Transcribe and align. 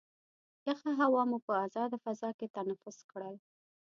یخه 0.67 0.91
هوا 1.01 1.21
مو 1.29 1.37
په 1.45 1.53
ازاده 1.65 1.97
فضا 2.05 2.29
کې 2.37 2.53
تنفس 2.55 2.97
کړل. 3.11 3.35